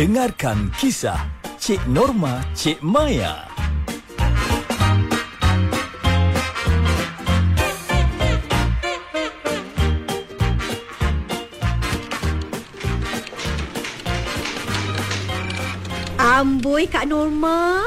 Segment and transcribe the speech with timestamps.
[0.00, 1.28] Dengarkan kisah
[1.60, 3.44] Cik Norma Cik Maya.
[16.16, 17.84] Amboi Kak Norma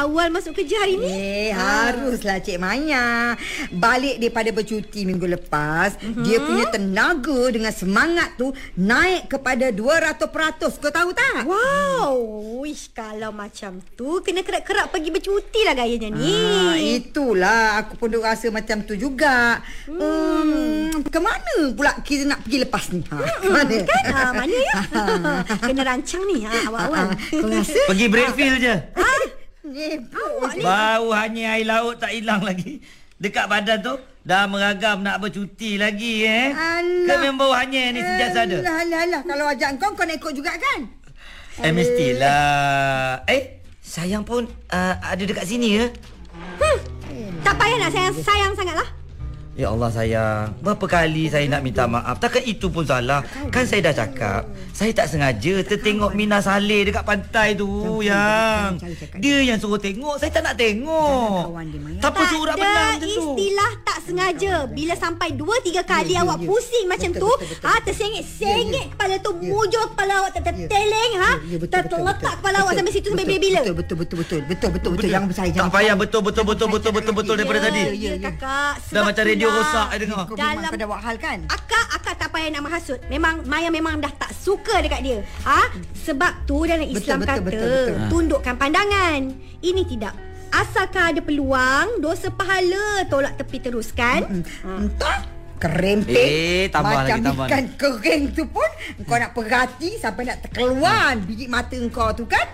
[0.00, 3.36] Awal masuk kerja hari ni Eh, haruslah Cik Maya.
[3.70, 6.22] Balik daripada bercuti minggu lepas, mm-hmm.
[6.24, 10.80] dia punya tenaga dengan semangat tu naik kepada 200%.
[10.80, 11.44] Kau tahu tak?
[11.44, 12.12] Wow
[12.60, 18.08] Wish kalau macam tu Kena kerak-kerak pergi bercuti lah gayanya ni Ah, itulah aku pun
[18.12, 19.60] duk rasa macam tu juga.
[19.88, 23.00] Hmm, ke mana pula kita nak pergi lepas ni?
[23.08, 23.76] Ha, ke mana?
[23.84, 24.74] Kan ha, Mana ya
[25.68, 27.80] Kena rancang ni ha, Awal-awal Kau rasa?
[27.88, 28.74] Pergi Bradfield je.
[29.70, 30.60] Nyebuk.
[30.66, 32.82] Bau hanya air laut tak hilang lagi.
[33.22, 33.94] Dekat badan tu
[34.26, 36.50] dah meragam nak bercuti lagi eh.
[36.50, 37.06] Alah.
[37.06, 38.58] Ke memang bau hanya ni sejak ada.
[38.60, 39.22] Alah, alah, alah.
[39.24, 40.80] Kalau ajak kau, kau nak ikut juga kan?
[41.62, 43.22] Eh mestilah.
[43.30, 45.86] Eh sayang pun uh, ada dekat sini ya.
[47.40, 48.99] Tak payah nak sayang Sayang sangat lah
[49.60, 53.20] Ya Allah sayang Berapa kali saya nak minta maaf Takkan itu pun salah
[53.52, 59.20] Kan saya dah cakap Saya tak sengaja Tertengok Mina Saleh Dekat pantai tu Jangan Yang.
[59.20, 61.52] Dia yang suruh tengok Saya tak nak tengok.
[62.00, 66.16] Tak apa surat ada benar macam tu istilah tak sengaja Bila sampai dua tiga kali
[66.16, 66.48] Ya, ya, awak ya.
[66.48, 67.30] pusing macam tu
[67.60, 67.70] ha.
[67.84, 69.30] Tersengit-sengit kepala tu.
[69.44, 73.74] Mujur kepala awak terteleng ha betul, Terletak kepala awak sampai situ Sampai betul, bila-bila Betul,
[73.76, 75.08] betul, betul, betul, betul, betul.
[75.12, 77.82] Jangan bersaing, Tak payah betul betul betul betul betul betul daripada tadi.
[78.00, 79.49] Ya kakak Dah macam radio.
[79.52, 80.22] Rosak I dengar.
[80.22, 81.38] Kau memang Dalam- pada buat hal kan?
[81.46, 82.98] Akak, akak tak payah nak menghasut.
[83.06, 85.18] Memang Maya memang dah tak suka dekat dia.
[85.42, 85.60] Ha?
[86.00, 87.96] Sebab tu dalam Betul, Islam betul, kata, betul, betul.
[87.96, 88.06] Ha.
[88.08, 89.20] tundukkan pandangan.
[89.60, 90.14] Ini tidak.
[90.50, 94.42] Asalkan ada peluang, dosa pahala tolak tepi teruskan.
[94.64, 95.22] Entah
[95.56, 98.64] kerempit Eh, tambah macam lagi, tambah ikan kering tu pun
[99.04, 102.48] kau nak perhati sampai nak terkeluar biji mata kau tu kan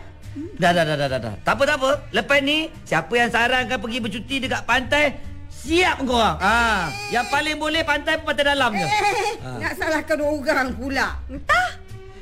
[0.59, 1.21] Dah dah dah dah dah.
[1.23, 1.35] dah.
[1.41, 1.91] Tak apa tak apa.
[2.13, 5.17] Lepas ni siapa yang sarankan pergi bercuti dekat pantai
[5.67, 6.39] Siap kau orang.
[6.39, 6.55] Ha,
[7.11, 8.87] yang paling boleh pantai pun pantai dalam je.
[8.87, 11.69] eh, nak salahkan orang pula Entah.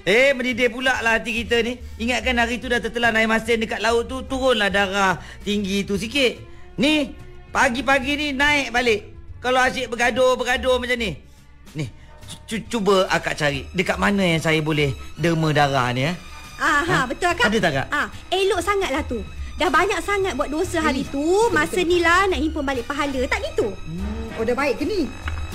[0.03, 1.77] Eh, mendidih pula lah hati kita ni.
[1.97, 6.41] Ingatkan hari tu dah tertelan air masin dekat laut tu, turunlah darah tinggi tu sikit.
[6.77, 7.13] Ni,
[7.49, 9.01] pagi-pagi ni naik balik.
[9.41, 11.17] Kalau asyik bergaduh-bergaduh macam ni.
[11.73, 11.89] Ni,
[12.45, 16.17] cu- cuba akak cari dekat mana yang saya boleh derma darah ni eh.
[16.55, 17.05] Ah, ha, Ha?
[17.05, 17.45] betul kak?
[17.45, 17.87] Ada tak, Kak?
[17.91, 19.21] Ah, elok sangatlah tu.
[19.55, 21.23] Dah banyak sangat buat dosa hari tu.
[21.51, 23.23] Masa ni lah nak himpun balik pahala.
[23.25, 23.71] Tak gitu?
[23.71, 25.07] hmm, oh dah baik ke ni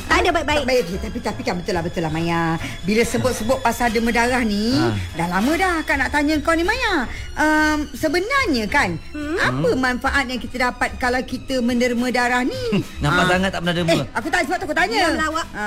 [0.02, 0.64] Tak ada tak baik-baik.
[0.66, 2.42] baik je tapi tapi kan betul lah betul lah Maya
[2.82, 4.96] bila sebut-sebut pasal derma darah ni Ha.
[5.14, 7.06] dah lama dah kan nak tanya kau ni Maya
[7.36, 9.38] um, sebenarnya kan Hmm?
[9.38, 12.58] apa manfaat yang kita dapat kalau kita menderma darah ni
[12.98, 13.30] Nampak Ah.
[13.30, 13.92] sangat tak pernah derma.
[13.92, 15.04] Eh, aku tak sebab tu aku tanya.
[15.20, 15.48] Awak.
[15.52, 15.66] Ha,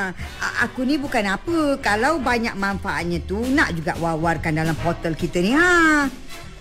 [0.63, 1.57] aku ni bukan apa.
[1.79, 5.53] Kalau banyak manfaatnya tu nak juga wawarkan dalam portal kita ni.
[5.53, 6.09] Ha.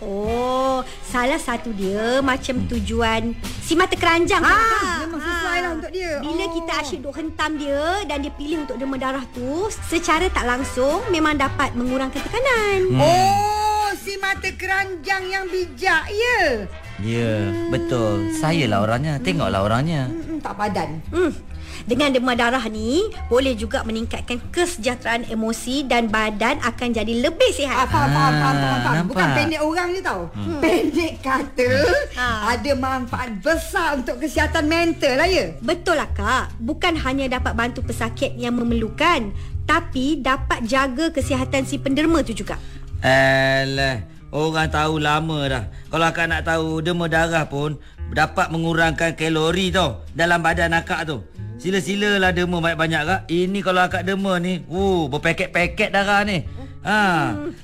[0.01, 4.41] Oh, salah satu dia macam tujuan si mata keranjang.
[4.41, 5.05] Ah, Kak.
[5.05, 6.11] memang sesuai lah untuk dia.
[6.19, 6.53] Bila Oh.
[6.57, 11.05] kita asyik duk hentam dia dan dia pilih untuk derma darah tu, secara tak langsung
[11.07, 12.79] memang dapat mengurangkan tekanan.
[12.89, 12.97] Hmm.
[12.97, 16.65] Oh, si mata keranjang yang bijak ya.
[16.97, 17.33] Ya,
[17.69, 18.29] betul.
[18.33, 19.17] Saya lah orangnya.
[19.17, 20.05] Tengoklah orangnya.
[20.05, 20.97] Hmm, tak padan.
[21.09, 21.29] Hmm.
[21.81, 27.57] Dengan derma darah ni boleh juga meningkatkan kesejahteraan emosi dan badan akan jadi lebih Ah,
[27.57, 27.75] sihat.
[27.85, 28.95] faham, faham, faham, faham, faham.
[28.95, 29.07] nampak?
[29.09, 30.21] Bukan pendek orang je tau.
[30.31, 30.59] Hmm.
[30.59, 31.69] Pendek kata
[32.13, 32.37] Ah.
[32.51, 35.45] ada manfaat besar untuk kesihatan mental lah ya.
[35.59, 36.53] Betul lah kak.
[36.57, 42.55] Bukan hanya dapat bantu pesakit yang memerlukan, tapi dapat jaga kesihatan si penderma tu juga.
[43.01, 45.63] Alah, orang tahu lama dah.
[45.87, 47.75] Kalau akak nak tahu derma darah pun
[48.09, 51.23] dapat mengurangkan kalori tau dalam badan akak tu.
[51.61, 53.21] Sila-silalah derma banyak-banyak kak.
[53.29, 56.41] Ini kalau akak derma ni, uh, berpaket-paket darah ni.
[56.81, 56.97] Ha,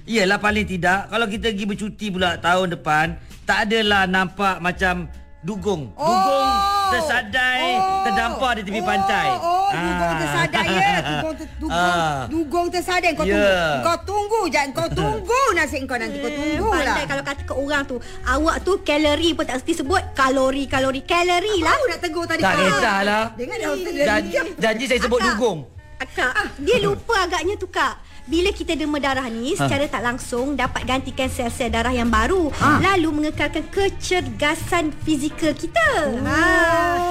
[0.06, 3.18] iyalah paling tidak kalau kita pergi bercuti pula tahun depan,
[3.50, 5.10] tak adalah nampak macam
[5.48, 5.82] dugong.
[5.96, 6.50] Dugong
[6.88, 7.64] tersadai,
[8.04, 9.28] terdampar di tepi oh, pantai.
[9.34, 10.20] Oh, dugong Ah.
[10.20, 10.90] tersadai ya.
[11.08, 12.20] Dugong, ter, dugong, Ah.
[12.28, 13.12] dugong tersadai.
[13.12, 13.36] Kau Ya.
[13.36, 13.56] tunggu.
[13.82, 14.62] Kau tunggu je.
[14.72, 16.18] Kau tunggu nasib kau nanti.
[16.20, 16.76] Kau tunggu lah.
[16.76, 20.64] Eh, Pandai kalau kata ke orang tu Awak tu kalori pun tak mesti sebut Kalori,
[20.66, 22.42] kalori, kalori lah Aku nak tegur tadi.
[22.42, 22.60] Tak Ah.
[22.62, 23.24] kisahlah.
[23.36, 23.72] Dengar dah
[24.06, 25.28] Janji, janji saya sebut Akak.
[25.34, 25.60] dugong.
[25.98, 27.98] Akak, dia lupa agaknya tu kak
[28.28, 32.84] bila kita derma darah ni secara tak langsung dapat gantikan sel-sel darah yang baru Ha.
[32.86, 36.12] lalu mengekalkan kecergasan fizikal kita.
[36.22, 36.40] Ha.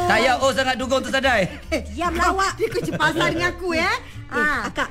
[0.05, 1.49] Tak payah oh sangat dugong tersadai.
[1.91, 2.53] Diamlah awak.
[2.57, 3.91] Dia kau pasal dengan aku ya.
[4.27, 4.91] Eh, akak,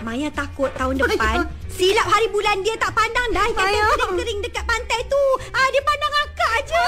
[0.00, 3.84] Maya takut tahun depan silap hari bulan dia tak pandang dah ikan Maya.
[3.88, 5.22] kering-kering dekat pantai tu.
[5.48, 6.82] Ah dia pandang akak aja.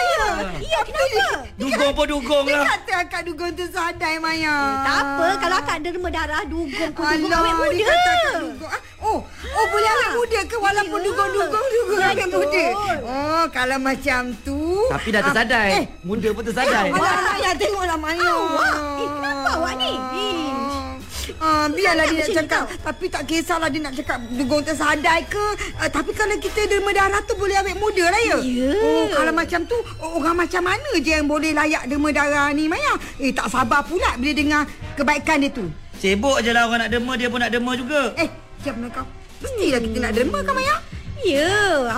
[0.57, 1.27] Iya, kenapa?
[1.55, 2.67] Dugong pun dugong Dia lah.
[2.69, 4.57] kata akak dugong tersadai Maya.
[4.83, 7.95] Tak apa kalau akak derma darah dugong pun dugong Alah, awet dia muda.
[7.95, 8.71] kata akak dugong.
[8.71, 11.05] Ah, Oh, oh boleh ambil muda ke walaupun Ya.
[11.05, 12.41] dugong-dugong juga ambil Betul.
[12.41, 12.65] muda.
[13.05, 14.61] Oh, kalau macam tu.
[14.89, 15.69] Tapi dah tersadai.
[15.69, 16.89] Ah, eh, Muda pun tersadai.
[16.89, 18.33] Awak Maya tengoklah Maya.
[18.33, 19.93] Awak, eh, kenapa awak ni?
[19.93, 21.37] Ish.
[21.55, 22.65] Ah, biarlah dia nak cakap.
[22.83, 25.47] Tapi tak kisahlah dia nak cakap Dugong tersadai ke.
[25.79, 28.39] Uh, Tapi kalau kita derma darah tu Boleh ambil muda lah ya?
[28.43, 28.75] Ya.
[28.83, 32.99] Oh kalau macam tu Orang macam mana je yang boleh layak derma darah ni Maya?
[33.23, 34.63] Eh tak sabar pula Bila dengar
[34.99, 35.67] kebaikan dia tu.
[35.99, 38.13] Sibuk je lah orang nak dema, dia pun nak dema juga.
[38.19, 38.29] Eh
[38.63, 39.07] diam lah kau.
[39.41, 40.77] Mestilah kita nak derma kan Maya.
[41.25, 41.49] Ya,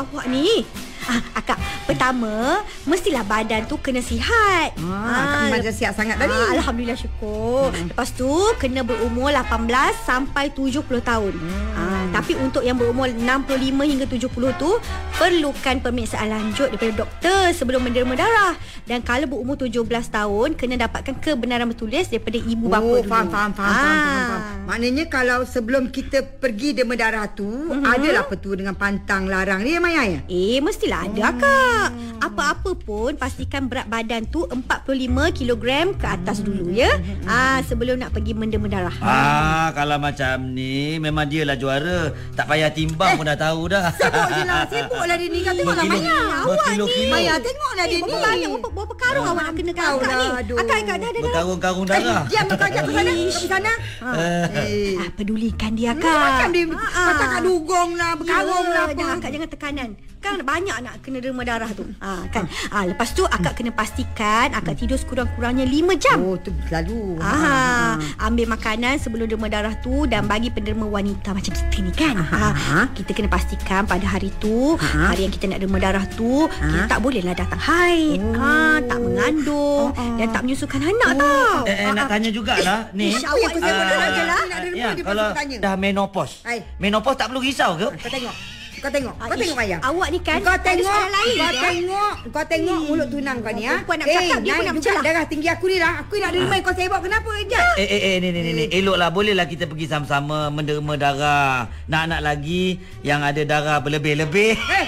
[0.07, 0.63] awak ni.
[1.07, 4.75] Ah, akak, pertama, mestilah badan tu kena sihat.
[4.83, 7.71] Ah, Kak Memang dah siap sangat tadi Ah, Alhamdulillah syukur.
[7.71, 7.95] Hmm.
[7.95, 8.27] Lepas tu
[8.59, 11.33] kena berumur 18 sampai 70 tahun.
[11.39, 11.71] Hmm.
[11.79, 13.51] Ah, tapi untuk yang berumur 65
[13.83, 14.71] hingga 70 tu
[15.13, 18.55] perlukan pemeriksaan lanjut daripada doktor sebelum menderma darah.
[18.85, 23.09] Dan kalau berumur 17 tahun kena dapatkan kebenaran bertulis daripada ibu bapa Oh, dulu.
[23.09, 23.75] faham, faham, faham, Ah.
[23.75, 24.43] faham, faham, faham.
[24.67, 27.83] Maknanya kalau sebelum kita pergi derma darah tu, mm-hmm.
[27.87, 30.21] adalah tu dengan pantang larang dia Maya ya?
[30.29, 31.89] Eh, mestilah ada kak.
[32.21, 34.85] Apa-apa pun pastikan berat badan tu 45
[35.33, 35.65] kg
[35.97, 36.93] ke atas dulu ya.
[37.25, 38.97] Ah, sebelum nak pergi menderma darah.
[39.01, 41.96] Ah, kalau macam ni memang dia lah juara.
[42.33, 43.17] Tak payah timbang Eh.
[43.17, 43.85] pun dah tahu dah.
[43.93, 45.41] Sibuk je lah, sibuk lah dia ni.
[45.41, 46.19] Kau tengoklah Berkilo- Maya.
[46.45, 47.11] berkilo-kilo.
[47.11, 48.03] Maya, tengoklah dia Eh, ni.
[48.05, 50.27] berapa banyak berapa, berapa karung awak nak kena akak ni?
[50.27, 50.41] lah.
[50.57, 51.23] Akak akak dah dah dah.
[51.23, 52.23] Berkarung-karung Eh, darah.
[52.27, 53.11] diam kau ajak ke sana.
[53.13, 53.73] Pergi sana.
[53.97, 54.11] Ha.
[54.57, 54.95] Eh.
[54.97, 56.17] Ah, pedulikan dia Ni kak.
[56.17, 57.07] macam dia Ah, ah.
[57.07, 59.89] Patah kat dugong lah Berkarung lah Ya, apa akak jangan tekanan.
[60.27, 61.87] Kan banyak nak kena derma darah tu.
[62.03, 62.51] Ha, kan.
[62.69, 66.19] Ah, lepas tu akak kena pastikan akak tidur sekurang-kurangnya 5 jam.
[66.19, 71.53] Oh tu selalu Ah, ambil makanan sebelum derma darah tu dan bagi penderma wanita macam
[71.55, 72.19] kita ni kan.
[72.19, 72.51] Aha.
[72.51, 75.15] Ah, kita kena pastikan pada hari tu, Aha.
[75.15, 78.19] hari yang kita nak derma darah tu, kita tak bolehlah datang haid.
[78.19, 78.35] Oh.
[78.37, 80.17] Ah, tak mengandung Oh, oh.
[80.19, 81.63] dan tak menyusukan anak tau.
[81.65, 83.15] Eh, eh, nak tanya jugalah ni.
[83.15, 83.63] Sibuk ni.
[83.63, 84.43] dengan Ah, dia lah?
[84.43, 85.29] Nak eh, derma ya, dia kalau
[85.63, 86.35] dah menopause.
[86.43, 86.59] Hai.
[86.77, 87.89] Menopause tak perlu risau ke?
[87.95, 91.11] Kau tengok Kau tengok Ah, Kau tengok Maya Awak ni kan Kau ada tengok soalan
[91.11, 91.63] lain Kau ya?
[91.63, 94.75] tengok Kau tengok mulut tunang kau ni ha Perempuan nak bercakap, dia pun naik nak
[94.77, 95.03] bercelah.
[95.03, 98.15] darah tinggi aku ni lah Aku nak derma Kau sibuk kenapa Jat Eh, eh, eh,
[98.19, 98.65] ni, ni, ni, ni.
[98.71, 101.69] Eloklah, bolehlah kita pergi sama-sama menderma darah.
[101.87, 104.57] Nak-nak lagi yang ada darah berlebih-lebih.
[104.57, 104.87] Eh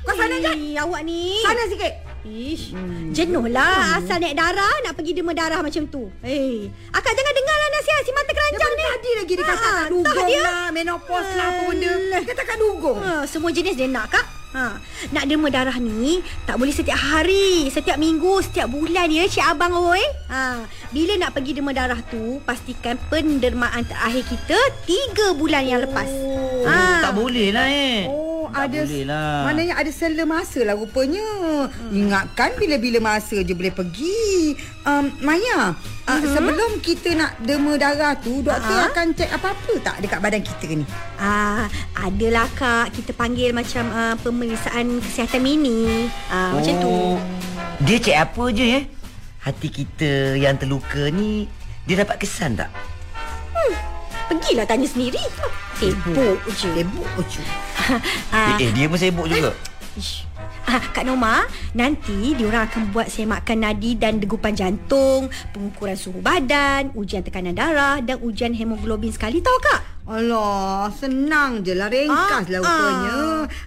[0.00, 1.40] Kau sana Ih, Awak ni.
[1.42, 1.92] Sana sikit
[2.28, 2.76] Ish,
[3.16, 6.12] jenuh lah asal naik darah nak pergi derma darah macam tu.
[6.20, 8.84] Eh, akak jangan dengarlah nasihat si mata keranjang ni.
[8.84, 10.42] Tadi lagi dia kata Ha, dugong dia.
[10.44, 12.20] lah Menopause lah apa benda Alah.
[12.20, 14.26] Dia kata kat dugong Ha, semua jenis dia nak kak.
[14.48, 14.80] Ha,
[15.12, 19.76] nak derma darah ni tak boleh setiap hari, setiap minggu, setiap bulan ya cik abang
[19.76, 20.00] oi.
[20.28, 26.08] Ha, bila nak pergi derma darah tu pastikan pendermaan terakhir kita 3 bulan yang lepas.
[26.08, 26.64] Oh.
[26.64, 27.00] Ah.
[27.04, 28.04] Tak boleh lah eh.
[28.08, 29.36] Oh, tak ada boleh lah.
[29.44, 31.26] Maknanya ada sela masa lah rupanya.
[31.68, 31.90] Hmm.
[31.90, 34.54] Ingatkan bila-bila masa je boleh pergi.
[34.82, 35.74] Um, Maya,
[36.04, 36.30] uh, Mhm.
[36.30, 38.88] sebelum kita nak derma darah tu, doktor Ah.
[38.88, 40.84] akan cek apa-apa tak dekat badan kita ni?
[41.16, 46.08] Ah, adalah kak kita panggil macam uh, pemeriksaan kesihatan mini.
[46.26, 46.88] Ah, macam tu.
[46.88, 47.16] Oh,
[47.78, 48.84] Dia cek apa je eh?
[49.38, 51.46] Hati kita yang terluka ni,
[51.84, 52.68] dia dapat kesan tak?
[54.28, 55.20] Pergilah tanya sendiri.
[55.74, 56.12] Sibuk
[56.52, 56.68] je.
[56.74, 57.40] Sibuk je.
[58.34, 59.52] Ah, Eh, eh, dia pun sibuk juga.
[59.94, 60.28] Ish.
[60.64, 66.92] Ah, Kak Norma, nanti diorang akan buat semakan nadi dan degupan jantung, pengukuran suhu badan,
[66.92, 69.80] ujian tekanan darah dan ujian hemoglobin sekali tau Kak.
[70.06, 71.88] Alah, senang je lah.
[71.88, 73.12] Ringkas Ah, lah rupanya.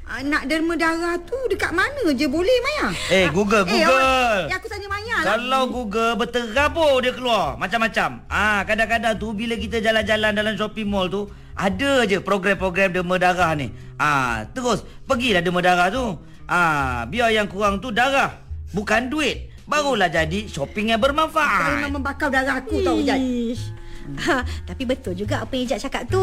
[0.06, 0.22] Ah.
[0.22, 2.90] Nak derma darah tu dekat mana je boleh, Maya?
[3.10, 3.94] Eh, Google, Eh, Google.
[3.94, 4.91] awak- ya, aku tanya lah.
[5.22, 8.26] Kalau Google berterabur dia keluar macam-macam.
[8.26, 13.54] Ah, kadang-kadang tu bila kita jalan-jalan dalam shopping mall tu, ada je program-program derma darah
[13.54, 13.70] ni.
[14.02, 16.18] Ah, terus pergilah derma darah tu.
[16.50, 18.42] Ah, biar yang kurang tu darah,
[18.74, 19.54] bukan duit.
[19.70, 21.80] Barulah jadi shopping yang Kau bermanfaat.
[21.80, 23.22] memang membakar darah aku tau, Jad.
[24.22, 26.22] Ha, tapi betul juga apa yang Ijat cakap tu.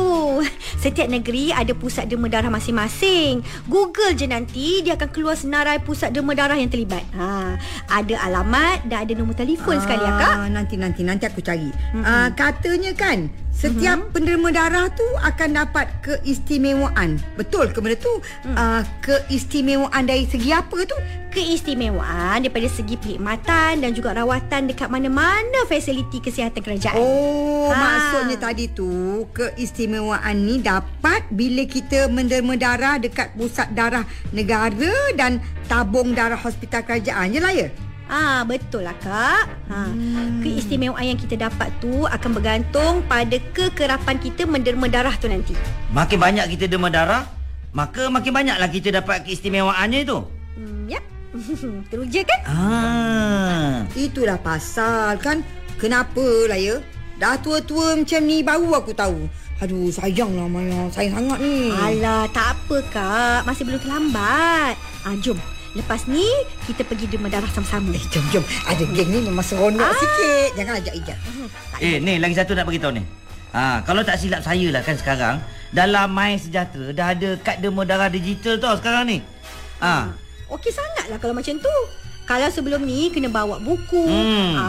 [0.82, 3.40] Setiap negeri ada pusat derma darah masing-masing.
[3.70, 7.02] Google je nanti dia akan keluar senarai pusat derma darah yang terlibat.
[7.14, 7.56] Ha,
[7.90, 10.34] ada alamat dan ada nombor telefon sekali ya kak.
[10.34, 11.70] Ah, Nanti nanti nanti aku cari.
[11.70, 12.02] Mm-hmm.
[12.04, 13.18] Uh, katanya kan
[13.58, 14.14] setiap mm-hmm.
[14.14, 17.18] penderma darah tu akan dapat keistimewaan.
[17.34, 18.22] Betul ke benda tu?
[18.46, 18.54] Mm.
[18.54, 20.94] Uh, keistimewaan dari segi apa tu?
[21.34, 27.02] Keistimewaan daripada segi perkhidmatan dan juga rawatan dekat mana-mana fasiliti kesihatan kerajaan.
[27.02, 27.76] Oh, Ha.
[27.76, 35.42] maksudnya tadi tu keistimewaan ni dapat bila kita menderma darah dekat pusat darah negara dan
[35.66, 37.68] tabung darah hospital kerajaan je lah ya?
[38.08, 39.44] Ah betul lah kak.
[39.68, 39.92] Ha,
[40.40, 45.52] keistimewaan yang kita dapat tu akan bergantung pada kekerapan kita menderma darah tu nanti.
[45.92, 47.28] Makin banyak kita derma darah,
[47.76, 50.24] maka makin banyaklah kita dapat keistimewaannya tu.
[50.56, 51.00] Hmm, ya.
[51.92, 52.40] Teruja kan?
[52.48, 53.74] Ah.
[53.92, 55.44] Itulah pasal kan
[55.78, 56.82] Kenapa lah ya
[57.20, 60.86] Dah tua-tua macam ni baru aku tahu Aduh, sayanglah Maya.
[60.94, 61.74] Sayang sangat ni.
[61.74, 63.40] Alah, tak apa kak.
[63.42, 64.78] Masih belum terlambat.
[65.02, 65.34] Ah, jom.
[65.76, 66.24] Lepas ni,
[66.64, 67.92] kita pergi demam darah sama-sama.
[67.92, 68.44] Eh, jom, jom.
[68.64, 69.92] Ada geng ni memang seronok ah.
[69.92, 70.50] sikit.
[70.56, 71.18] Jangan ajak Ijat.
[71.84, 73.04] Eh, ni lagi satu nak beritahu ni.
[73.52, 75.40] Ha, kalau tak silap saya lah kan sekarang,
[75.72, 79.18] dalam My Sejahtera dah ada kad demo darah digital tau sekarang ni.
[79.80, 80.12] Ha.
[80.48, 81.76] Okey sangatlah kalau macam tu.
[82.28, 84.04] Kalau sebelum ni kena bawa buku.
[84.04, 84.52] Hmm.
[84.52, 84.62] Ha,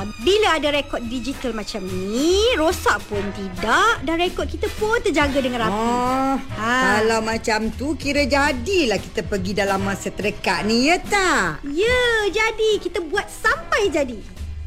[0.50, 5.70] bila ada rekod digital macam ni, rosak pun tidak dan rekod kita pun terjaga dengan
[5.70, 5.78] rapi.
[5.78, 6.74] Oh, Ha.
[6.74, 11.62] kalau macam tu kira jadilah kita pergi dalam masa terdekat ni, ya tak?
[11.70, 14.18] Ya, jadi kita buat sampai jadi.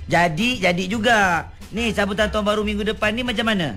[0.06, 1.50] Jadi, jadi juga.
[1.74, 3.74] Ni sambutan tahun baru minggu depan ni macam mana?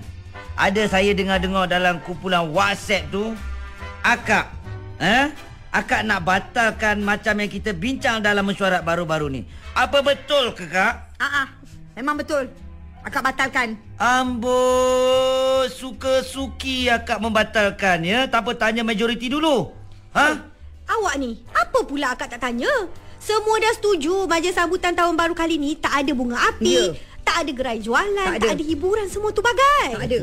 [0.54, 3.34] Ada saya dengar-dengar dalam kumpulan WhatsApp tu,
[4.06, 4.46] akak,
[5.02, 5.34] eh?
[5.74, 9.42] Akak nak batalkan macam yang kita bincang dalam mesyuarat baru-baru ni.
[9.74, 11.18] Apa betul ke kak?
[11.18, 11.46] Ah, ah.
[11.96, 12.44] Memang betul.
[13.00, 13.78] Akak batalkan.
[13.96, 19.70] Amboi, suka-suki akak membatalkan ya, tanpa tanya majoriti dulu.
[20.10, 20.42] Ha?
[20.86, 22.70] Awak ni, apa pula akak tak tanya?
[23.16, 26.94] Semua dah setuju baja sambutan tahun baru kali ni tak ada bunga api, Ya.
[27.22, 28.54] tak ada gerai jualan, Tak tak ada.
[28.54, 29.94] ada, hiburan semua tu bagai.
[29.94, 30.20] Tak ada.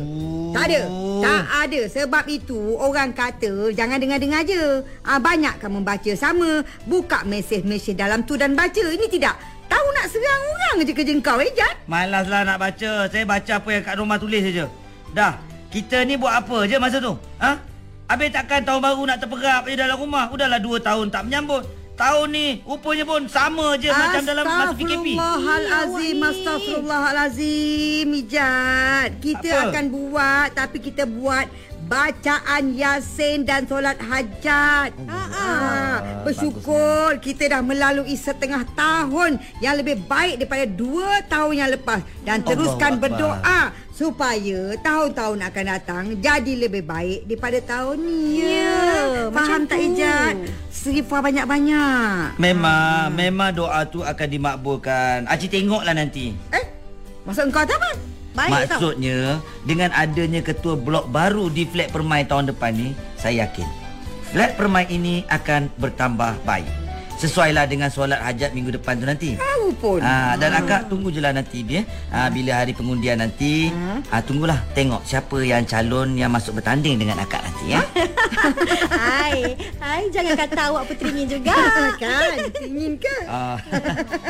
[0.54, 0.82] Tak ada.
[1.20, 1.82] Tak ada.
[1.90, 4.60] Sebab itu orang kata jangan dengar-dengar je.
[5.04, 6.62] Ah, banyak kan membaca sama.
[6.84, 8.84] Buka mesej-mesej dalam tu dan baca.
[8.84, 9.36] Ini tidak.
[9.74, 11.76] Tahu nak serang orang je kerja kau, eh, Jad?
[11.90, 13.10] Malaslah nak baca.
[13.10, 14.70] Saya baca apa yang Kak Romah tulis saja.
[15.18, 15.42] Dah,
[15.74, 17.18] kita ni buat apa je masa tu?
[17.42, 17.58] Ha?
[18.06, 20.30] Habis takkan tahun baru nak terperap je dalam rumah.
[20.30, 21.66] Udahlah dua tahun tak menyambut.
[21.94, 25.14] Tahun ni rupanya pun sama je macam dalam masa PKP.
[25.14, 25.18] Ni.
[26.22, 29.10] astaghfirullahalazim, Mijat.
[29.22, 29.74] Kita Apa?
[29.74, 31.50] akan buat tapi kita buat
[31.88, 34.96] bacaan Yasin dan solat hajat.
[35.08, 42.02] Ha, bersyukur kita dah melalui setengah tahun yang lebih baik daripada dua tahun yang lepas
[42.24, 48.42] dan teruskan berdoa supaya tahun-tahun akan datang jadi lebih baik daripada tahun ni.
[48.42, 49.80] Ya, faham macam tak.
[49.84, 50.36] Ijat?
[50.74, 52.42] Serifah banyak-banyak.
[52.42, 55.30] Memang, memang doa tu akan dimakbulkan.
[55.30, 56.34] Acik tengoklah nanti.
[56.50, 56.66] Eh?
[57.24, 58.13] Maksud engkau tak apa?
[58.34, 58.82] Baik tau.
[58.82, 63.70] Maksudnya dengan adanya ketua blok baru di flat permai tahun depan ni, saya yakin
[64.34, 66.83] flat permai ini akan bertambah baik.
[67.24, 69.40] Sesuailah dengan solat hajat minggu depan tu nanti.
[69.40, 70.04] Tahu pun.
[70.04, 73.72] Ha, dan akak tunggu je lah nanti dia ha, Bila hari pengundian nanti
[74.12, 77.82] ha, Tunggulah tengok siapa yang calon yang masuk bertanding dengan akak nanti ya
[78.92, 81.56] Hai, hai jangan kata awak peteringin juga.
[82.04, 82.38] kan?
[82.60, 83.16] Ingin ke?
[83.24, 83.56] Ah,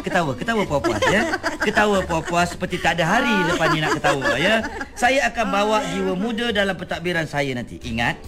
[0.05, 1.33] ketawa, ketawa puas-puas ya.
[1.65, 4.61] Ketawa puas-puas seperti tak ada hari lepas ni nak ketawa ya.
[4.93, 7.81] Saya akan bawa jiwa muda dalam pentadbiran saya nanti.
[7.81, 8.21] Ingat?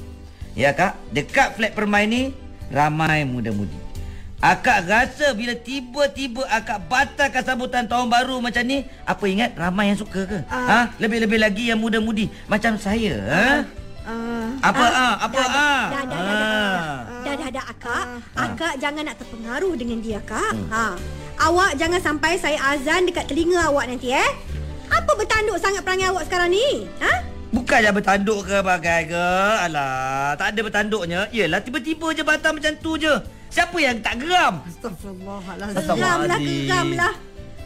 [0.57, 2.33] Ya kak, dekat flat permai ni
[2.73, 3.84] ramai muda-mudi.
[4.45, 9.97] Akak rasa bila tiba-tiba akak batalkan sambutan tahun baru macam ni, apa ingat ramai yang
[9.97, 10.39] suka ke?
[10.45, 10.93] Ha?
[11.01, 13.49] Lebih-lebih lagi yang muda-mudi macam saya, ha?
[14.05, 15.13] Uh, Apa ah?
[15.17, 15.57] Apa dah, ah?
[15.89, 16.93] Dah, dah, dah, dah, dah.
[17.25, 18.05] Dah, dah, dah, akak.
[18.37, 20.53] Akak jangan nak terpengaruh dengan dia, kak.
[20.69, 20.93] Ha.
[21.41, 24.29] Awak jangan sampai saya azan dekat telinga awak nanti, eh.
[24.93, 26.85] Apa bertanduk sangat perangai awak sekarang ni?
[27.01, 27.13] Ha?
[27.55, 29.27] Bukannya bertanduk ke bagai ke?
[29.63, 31.31] Alah, tak ada bertanduknya.
[31.31, 33.15] Yelah, tiba-tiba je batal macam tu je.
[33.47, 34.59] Siapa yang tak geram?
[34.67, 35.95] Astagfirullahalazim.
[35.95, 37.13] Geram lah, geram lah.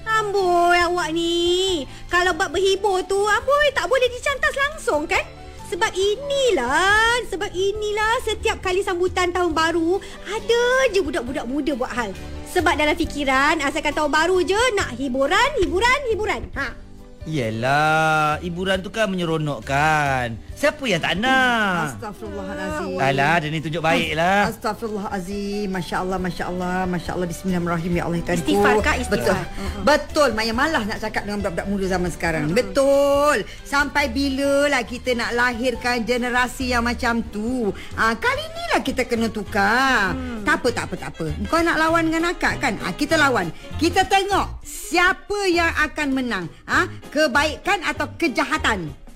[0.06, 1.90] Amboi awak ni.
[2.06, 5.26] Kalau bab berhibur tu, amboi tak boleh dicantas langsung kan?
[5.74, 10.62] Sebab inilah, sebab inilah setiap kali sambutan tahun baru, ada
[10.94, 12.14] je budak-budak muda buat hal.
[12.54, 16.42] Sebab dalam fikiran, asalkan tahun baru je nak hiburan, hiburan, hiburan.
[16.58, 16.89] Ha.
[17.30, 20.49] Yelah, hiburan tu kan menyeronokkan.
[20.60, 21.96] Siapa yang tak nak?
[21.96, 23.00] Astagfirullahalazim.
[23.00, 24.52] Alah, dia ni tunjuk baik lah.
[24.52, 25.72] Astagfirullahalazim.
[25.72, 27.28] Masya Allah, Masya Allah, Masya Allah.
[27.32, 27.92] Bismillahirrahmanirrahim.
[27.96, 28.44] Ya Allah, Tuhanku.
[28.44, 29.40] Istighfar, Kak, istighfar.
[29.40, 29.88] Betul.
[29.88, 30.30] Betul.
[30.36, 32.52] Maya malah nak cakap dengan budak-budak muda zaman sekarang.
[32.52, 33.48] Betul.
[33.64, 37.72] Sampai bila lah kita nak lahirkan generasi yang macam tu.
[37.96, 40.12] Ha, kali ni lah kita kena tukar.
[40.44, 41.26] Tak apa, tak apa, tak apa.
[41.48, 42.76] Kau nak lawan dengan akak kan?
[42.84, 43.48] Ha, kita lawan.
[43.80, 46.52] Kita tengok siapa yang akan menang.
[46.68, 46.84] Ha,
[47.16, 49.08] kebaikan atau kejahatan.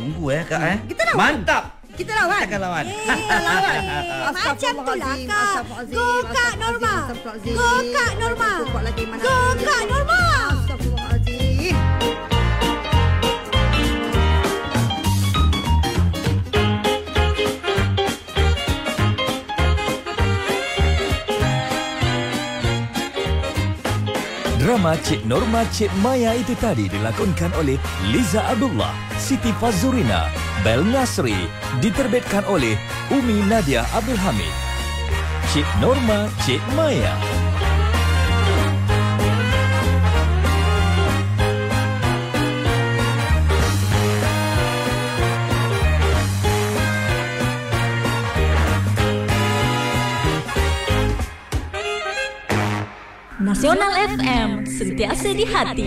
[0.00, 0.76] Tunggu eh, Kak eh.
[0.88, 1.20] Kita lawan.
[1.20, 1.64] Mantap.
[1.92, 2.40] Kita lawan.
[2.40, 2.84] Kita akan lawan.
[2.88, 3.80] Kita lawan.
[4.40, 5.60] Macam tu lah kak
[5.92, 6.94] Go kak Norma.
[7.44, 10.29] Go kak Norma kuat lagi, mana Go kak Norma
[24.80, 27.76] Drama Cik Norma Cik Maya itu tadi dilakonkan oleh
[28.08, 28.88] Liza Abdullah,
[29.20, 30.32] Siti Fazurina,
[30.64, 31.36] Bel Nasri,
[31.84, 32.80] diterbitkan oleh
[33.12, 34.48] Umi Nadia Abdul Hamid.
[35.52, 37.12] Cik Norma Cik Maya.
[53.60, 55.84] Nasional FM, sentiasa di hati.